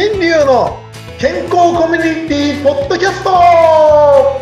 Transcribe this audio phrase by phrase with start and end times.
[0.00, 0.78] 新流の
[1.18, 4.40] 健康コミュニティポッドキャストは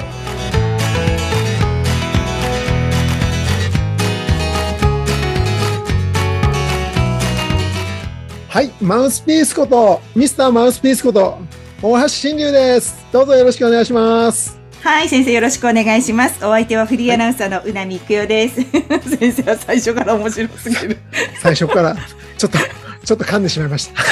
[8.61, 11.39] いマウスピースことミスターマウスピースこと
[11.81, 16.47] 大橋新流ですどうぞよろしくお願いしますはい、先生よろしくお願いします。
[16.47, 18.63] お相手はフリーアナウンサーのうなみくよです。
[19.19, 20.97] 先生は最初から面白すぎる。
[21.43, 21.97] 最初から
[22.39, 22.59] ちょっと
[23.07, 24.03] ちょっと噛んでしまいました。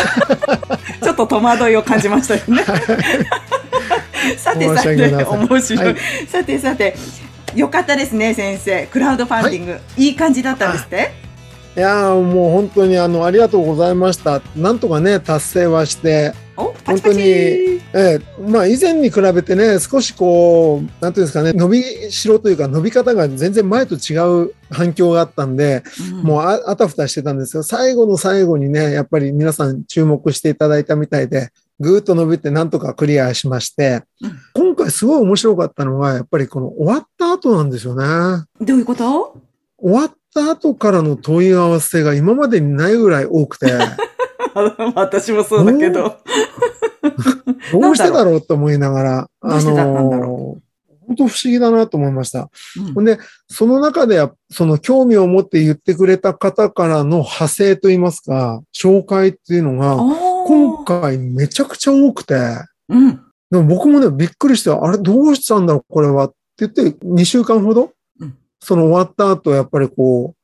[1.02, 2.62] ちょっと戸惑いを感じましたよね。
[4.38, 5.86] さてさて、面白い。
[5.86, 5.96] はい。
[6.28, 6.96] さてさて、
[7.56, 8.86] よかったですね、先生。
[8.86, 11.12] クラウドファンディング、い、い感じだったんですって？
[11.76, 14.40] いやーもう本当にあのありがとうございました。
[14.54, 16.32] なんとかね達成はして
[16.86, 17.20] 本当に。
[17.20, 18.20] ええ。
[18.40, 26.22] まあ以前に比べてね少しこうなんていうんですかね伸びしろというか伸び方が全然前と違う反響があったんで、うん。
[26.22, 34.38] もうああたふたしてたんですけど最後の最後にねやっぱり皆さん注目していただいたみたいでぐーっと伸びてなんとかクリアしまして、うん。
[34.54, 38.44] 今回すごい面白かったのはやっぱりこの終わった後なんですよね。
[38.60, 39.40] どういうこと？
[39.78, 43.72] 終わった後からの問い合わせが今までにないぐらい多くて、
[44.94, 46.16] 私もそうだけど。
[47.72, 50.58] どうしてだろうと思いながら、どうしてだったんだの
[51.06, 52.50] 本当不思議だなと思いました。
[52.96, 59.96] うんで、その中で、その興味を持って言ってくれた方からの派生といいますか、紹介っていうのが、
[60.46, 62.34] 今回めちゃくちゃ多くて、
[62.88, 63.20] うん。
[63.50, 66.28] でも僕もね、びっくりして、あれどうしたんだろう、これは。
[66.28, 68.34] って言って、2週間ほど、うん
[68.66, 70.36] その終わった後、やっぱりこう、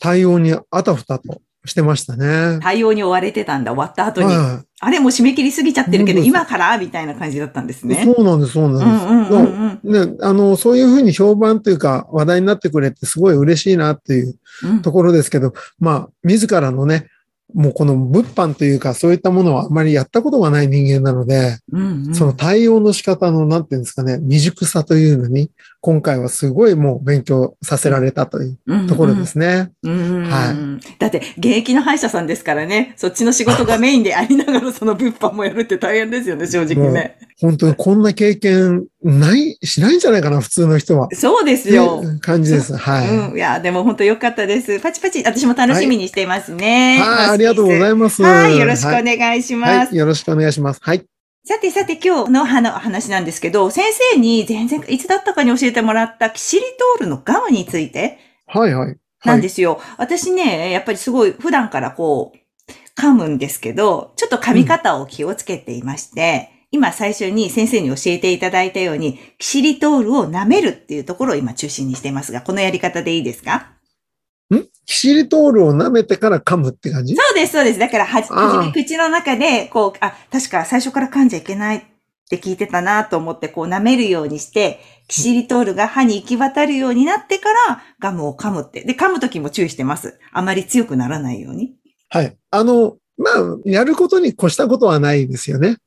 [0.00, 2.58] 対応にあたふたとしてましたね。
[2.60, 4.34] 対応に追われてたんだ、終わった後に。
[4.34, 6.78] はあれもう締め切りすぎちゃってるけど、今から？
[6.78, 7.88] みたいな感じだったんですい。
[7.88, 8.02] ね。
[8.04, 9.36] そうなんです、そううなんです。
[9.36, 10.10] んうんうんうん。
[10.10, 17.08] ね、あの、そういうふうに評判というか話題になってくれてすごい嬉しいなっていううんところですけど、まあ、自らのね、
[17.54, 25.50] もうこの物販というかそういったものはあまりやったことがない人間なので、うんうんその対応の仕方の、なんていうんですかね、未熟さというのに、
[25.80, 29.70] 今回はすごいもう勉強させられたというところですね。
[29.82, 30.54] うんうんは
[30.98, 37.18] だって、現役の歯医者さんですからね、そっちの仕事がメインでありながらその物販もやるって大変ですよね、正直ね。
[37.40, 41.08] 本当にこんな経験ない、しないんじゃないかな、普通の人は。
[41.12, 42.02] そうですよ。
[42.20, 42.76] 感じです。
[42.76, 43.08] はい。
[43.08, 43.36] うん。
[43.36, 44.80] いや、でも本当良かったです。
[44.80, 46.98] パチパチ、私も楽しみにしていますね。
[47.00, 48.22] はい、ありがとうございます。
[48.22, 49.88] はい、よろしくおはい願いします。
[49.88, 50.80] はい、よろしくお願いします。
[50.82, 51.04] はい。
[51.44, 58.96] さてさて今日の歯の話なんですけど、先生に全然いつだったかに教えてもらったキシリトールのガムについてはい、はい。
[59.20, 59.34] はい。
[59.34, 59.80] なんですよ。
[59.96, 62.38] 私ね、やっぱりすごい普段からこう、
[63.00, 73.72] 噛むんですけど、ちょっと噛み方を気をつけていまして、今最初に先生に教えていただいたように、キシリトールを舐めるっていうところを今中心にしていますが、このやり方でいいですか？
[74.54, 74.62] ん？
[74.84, 77.14] キシリトールを舐めてから噛むって感じ？
[77.14, 77.78] そうです、そうです。
[77.78, 81.86] だからはじ、はじめ口の中で、こう、あ、確か最初から噛んじゃいけない
[82.28, 88.84] って聞いてたなと思って、こう舐めるようにして、キシリトールが歯に行き渡るようになってから、ガムを噛むって。
[88.84, 90.18] で、噛むときも注意してます。
[90.30, 91.74] あまり強くならないように。
[92.10, 92.36] はい。
[92.50, 93.34] あの、まあ、
[93.64, 95.78] やることに越したことはないですよね。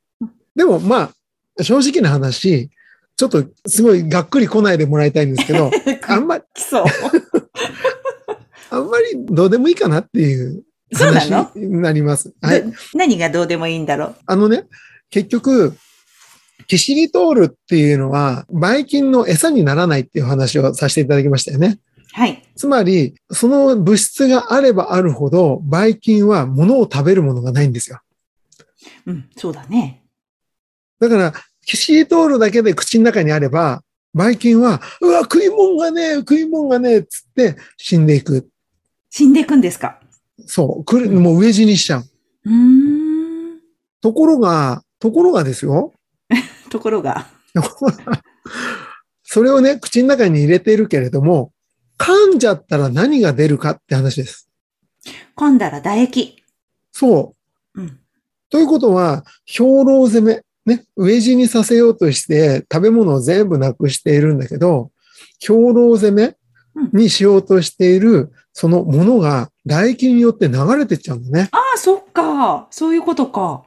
[0.55, 1.11] でも、ま
[1.59, 2.71] あ、正直な話、
[3.15, 5.69] ちょっとすごいがっくり来ないでもらいたいんですけど、
[6.07, 6.85] あんまり、きそう。
[8.71, 10.63] あんまりどうでもいいかなっていう
[10.93, 12.33] そうな話のになります。
[12.41, 12.63] はい。
[12.63, 14.15] ど何がどうでもいいんだろう？
[14.25, 14.65] あのね、
[15.11, 15.75] 結局、
[16.67, 21.79] キシリトールっていうのは、ばい菌の餌にならないっていう話をさせていただきましたよね。
[22.13, 22.43] はい。
[22.55, 27.99] つまり、その物質があればあるほど、ばい菌は物を食べるものがないんですよ。
[29.05, 30.03] うん、そうだね。
[30.99, 31.33] だから、
[31.65, 33.83] キシリトールだけで口の中にあれば、
[34.13, 38.49] ばい菌は、うわ、食い物がねえ、食い物がねえ、つって死んでいく。
[39.09, 39.99] 死んでいくんですか？
[40.45, 42.03] そう、くるもう飢え死にしちゃう。
[42.45, 42.53] うー
[43.55, 43.59] ん。
[44.01, 45.93] ところが、ところがですよ。
[46.71, 47.27] ところが。
[49.23, 51.51] それをね、口の中に入れているけれども、
[51.99, 54.49] 噛んじゃったら何が出るかって話です。
[55.35, 56.43] 噛んだら唾液。
[56.91, 57.35] そ
[57.75, 57.81] う。
[57.81, 57.99] うん。
[58.49, 64.91] ということは、兵糧攻め、ね、飢え死にさせようとして食べ物を全部なくしているんだけど、
[65.39, 66.35] 兵糧攻め
[66.93, 71.49] にしようとしている、そのものが唾液によって流れてっちゃうんだね。
[71.51, 72.67] ああ、そっか。
[72.71, 73.63] そういうことか。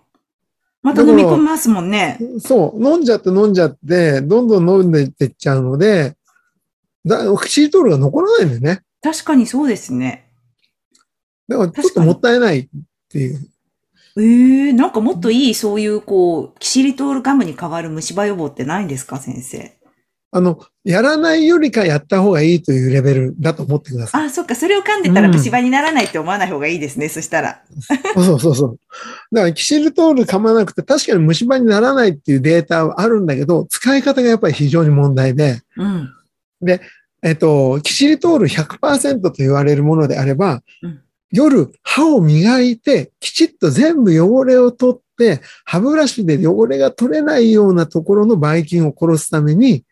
[0.84, 2.18] また飲み込みますもんね。
[2.38, 6.14] そう、飲んじゃって飲んじゃって、どんどん飲んでいってっちゃうので、
[7.06, 8.82] だキシリトールが残らないんだよね。
[9.02, 10.28] 確かにそうですね。
[11.48, 12.68] だからちょっともったいないっ
[13.08, 13.48] ていう。
[14.18, 19.76] ええなんかもっといい、そういう、こう、キシリトールガムに代わる虫歯予防ってないんですか、先生？
[20.36, 24.26] あの、やらないよりかやった方がいいというレベルだと思ってください。
[24.26, 24.56] あ、そっか。
[24.56, 27.08] それを噛んでたら虫歯にならないって思わない方がいいですね。
[27.08, 27.62] そしたら。
[28.16, 28.78] そうそうそう。
[29.30, 36.10] だから、キシリトール噛まなくて、確かに虫歯にならないっていうデータはあるんだけど、使い方がやっぱり非常に問題で、うん。
[36.60, 36.80] で、
[37.22, 41.00] えっと、キシリトール100%と言われるものであれば、うん
[41.34, 49.82] 夜歯を磨いて、きちっと全部汚れを取って、歯ブラシで汚れが取れないようなところのばい菌を殺すために、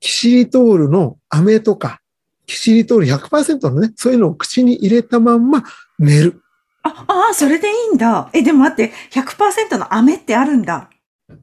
[0.00, 2.00] キシリトールの飴とか、
[2.46, 5.64] キシリトール100%のね、そういうのを口に入れたまんま
[5.98, 6.42] 寝る。
[6.82, 8.30] あ、ああ、それでいいんだ。
[8.32, 10.88] え、でも待って、100%の飴ってあるんだ。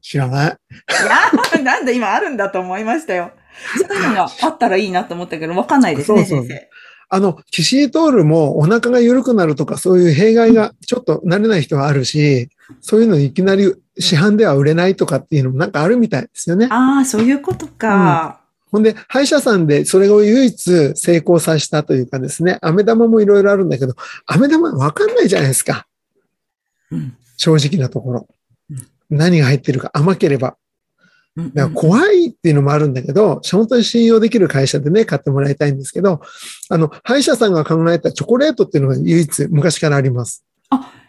[0.02, 0.48] 知らない。
[0.48, 3.32] いや、 なんだ、今あるんだと思いましたよ。
[3.88, 6.68] そういうのがあったらいいなと思ったけど、わかんないですね、そうそう先生。
[7.08, 12.48] あの、キシリトールもお腹が緩くなるとかそういう弊害がちょっと慣れない人はあるし、
[12.80, 16.66] そういうのいきなり市販では売れないとかっていうのもなんかあるみたいですよね。
[16.68, 18.40] ああ、そういうことか。
[18.70, 23.94] ほんで、歯医者さんでそれを唯一成功させたというかですね、飴玉もいろいろあるんだけど、
[24.26, 25.86] 飴玉わかんないじゃないですか。
[26.90, 27.16] うん。
[27.36, 28.28] 正直なところ
[28.70, 28.88] うん。
[29.10, 30.56] 何が入ってるか甘ければ。
[31.36, 36.22] うんだから怖いっていうのもあるんだけど、本当に信用できる会社でね、買ってもらいたいんですけど、
[36.70, 40.46] あの、歯医者さんが考えたチョコレートっていうのが唯一昔からあります。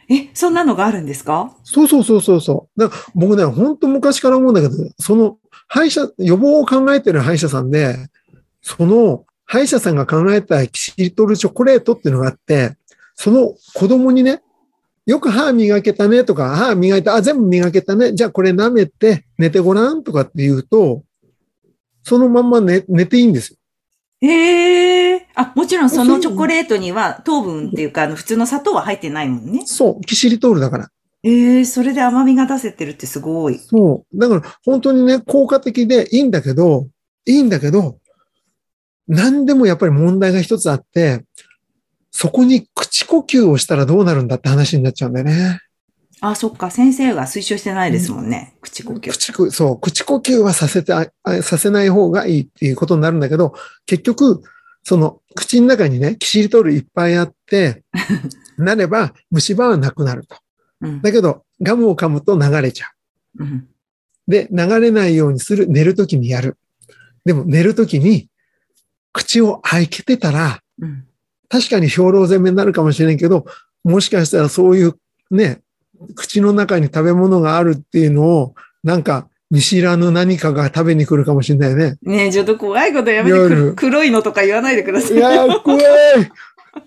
[0.09, 1.56] え、そんなのがあるんですか？
[1.63, 2.80] そうそうそうそうそう。
[2.80, 5.38] だから僕ね、本当昔から思うんだけど、その
[5.68, 7.98] 歯医者、予防を考えてる歯医者さんで、
[8.62, 12.77] その歯医者さんが考えたキシリトルチョコレートっていうのがあって、
[13.15, 14.42] その子供にね、
[15.06, 18.13] よく歯磨けたねとか、歯磨いた、あ、全部磨けたね。
[18.13, 21.03] じゃあこれ舐めて寝てごらんとかって言うと、
[22.03, 23.57] そのまんま寝寝ていいんですよ。
[24.21, 29.61] ええあ、もちろんそのチョコレートには糖分っていうか、あの、普通の砂糖は入ってないもんね。
[29.65, 30.89] そう、キシリトールだから。
[31.23, 33.59] ええそれで甘みが出せてるってすごい。
[33.59, 34.17] そう。
[34.19, 36.87] だから本当にね、効果的でいいんだけど、
[37.25, 37.97] いいんだけど、
[39.07, 41.25] 何でもやっぱり問題が一つあって、
[42.11, 45.59] そこに口呼吸をしたらどうなるんだって話になっちゃうんだよね。
[46.19, 46.71] あ、そっか。
[46.71, 48.55] 先生が推奨してないですもんね。
[48.61, 49.11] 口呼吸。
[49.11, 53.53] 口呼、そう、口呼吸はさせてあ、あさせない方がいいっていうことになるんだけど、
[53.85, 54.41] 結局、
[54.83, 57.83] その口の中にね、キシリトールいっぱいあって、
[58.57, 60.37] なれば虫歯はなくなると。
[60.81, 61.01] うん。
[61.01, 62.87] だけど、ガムを噛むと流れちゃ
[63.39, 63.43] う。
[63.43, 63.67] うん。
[64.27, 66.57] で、流れないようにする、寝るときにやる。
[67.25, 68.29] でも寝るときに、
[69.13, 71.05] 口を開けてたら、うん。
[71.49, 73.45] 確かに兵糧攻めになるかもしれんけど、
[73.83, 74.95] もしかしたらそういう
[75.31, 75.61] ね、
[76.15, 81.97] 口の中に食べ物があるっていうのを、なんか見知らぬ何かが食べに来るかもしれないね。
[82.01, 85.17] ねえ、ちょっと怖いことやめて黒いのとか言わないでください。
[85.17, 85.83] いやー、怖い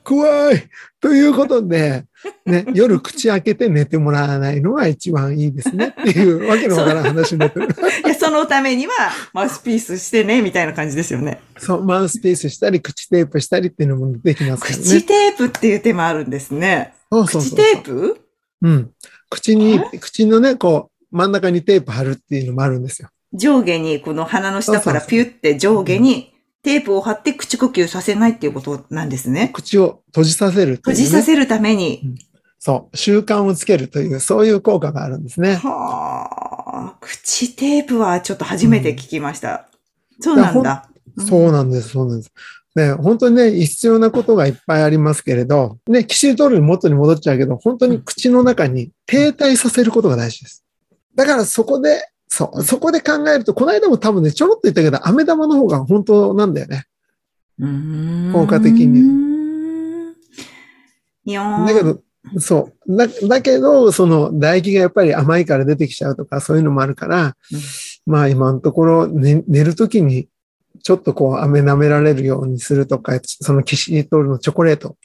[0.05, 0.69] 怖い
[1.01, 2.05] ということで、
[2.45, 7.69] ね、夜口開けて寝てもらわないのが一番いいですねっていうわけのわからん話になってる。
[8.05, 8.93] いや、そのためには、
[9.33, 11.41] マウスピースしてね、みたいな感じですよね。
[11.59, 14.83] そう、マウスピースしたり、口テープしたりっていうのもできますからね。
[14.83, 16.93] 口テープっていう手もあるんですね。
[17.11, 18.21] そうそうそう口テープ？
[18.63, 18.91] うん。
[19.29, 23.09] 口に、口のね、こう、真ん中にテープ貼るっていうのもあるんですよ。
[23.33, 29.51] 上下に、この鼻の下からピュって上下にテープを貼って口呼吸させないっていうことなんですね。
[29.53, 30.77] 口を閉じさせるね。
[30.77, 32.17] 閉じさせるために。
[32.59, 32.97] そう。
[32.97, 35.55] 習慣をつけるという、そういう効果があるんですね。
[35.55, 36.29] は
[36.93, 39.69] あ、口テープはちょっと初めて聞きました。
[40.21, 40.91] そうなんだ。
[41.27, 42.33] そうなんです、そうなんです。
[42.77, 50.65] ね、本当にね、必要なことがいっぱいありますけれど、ね、キシリトールに元に戻っちゃうけど、本当に口の中に停滞させることが大事です。
[51.15, 56.85] だからそこで、そう、そこで考えると、この間も多分ね、ちょろっと言ったけど、飴玉の方が本当なんだよね。
[57.59, 59.31] うーん効果的に
[61.67, 62.01] だけど、
[62.39, 62.97] そう。
[62.97, 67.61] だ、だけど、その唾液がやっぱり甘いから出てきちゃうとか、そういうのもあるから、うん
[68.07, 70.29] まあ今のところ、ね、寝るときに、
[70.83, 74.97] ちょっとこう、飴舐められるようにするとか、そのキシリトールのチョコレート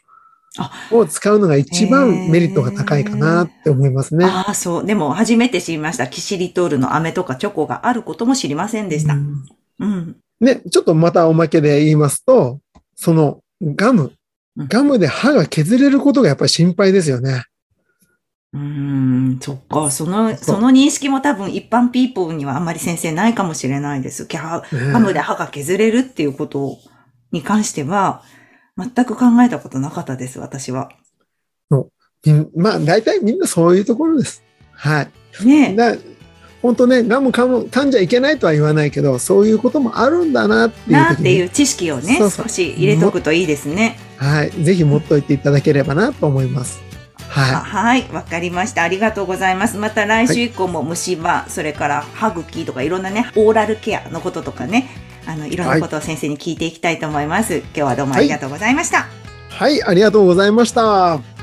[0.57, 4.25] あを使うのが一番メリットが高いかなって思いますね。
[4.25, 4.85] ああ、そう。
[4.85, 6.07] でも、初めて知りました。
[6.07, 9.13] キシリトールの飴とかチョコがあることも知りませんでした。
[9.13, 9.45] うん
[9.79, 10.15] うん。
[10.39, 12.59] ね、ちょっとまたおまけで言いますと、
[12.95, 14.13] そのガム
[14.57, 17.43] うん、ガムで歯が削れることがやっぱり心配ですよね。
[18.55, 19.91] うーん、そっか。
[19.91, 24.25] その、その認識も多分一般ピーポーにはあんまり先生ないかもしれないです。
[24.25, 26.77] キャねガムで歯が削れるっていうこと
[27.31, 28.23] に関しては、
[28.77, 30.89] 全く考えたことなかったです、私は。
[32.55, 34.41] まあ大体みんなそういうところです。
[34.71, 35.45] はい。
[35.45, 35.75] ね
[36.61, 43.99] 本当ね、ガム噛む噛んじゃいけないとは言わないけど、そういうこともあるんだなっていうなっていう知識をね、そうそう少し入れとくといいですね。
[44.17, 44.49] はい。
[44.49, 46.84] ぜひ持っといていただければなと思います。
[47.35, 48.83] あははい、わかりました。
[48.83, 49.77] ありがとうございます。
[49.77, 54.87] また来週以降も虫歯、それから歯茎とかいろんなね、オーラルケアのこととかね、
[55.27, 57.53] あの、いろんなことを先生に聞いていきたいと思います。
[57.53, 59.07] はい、今日はどうもありがとうございました。
[59.49, 61.34] はい、はい、ありがとうございました。